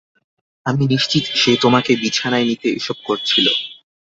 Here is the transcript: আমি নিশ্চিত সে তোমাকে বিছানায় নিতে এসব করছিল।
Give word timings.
আমি 0.65 0.83
নিশ্চিত 0.87 1.25
সে 1.35 1.51
তোমাকে 1.63 1.91
বিছানায় 2.01 2.47
নিতে 2.49 2.67
এসব 2.71 2.97
করছিল। 3.07 3.45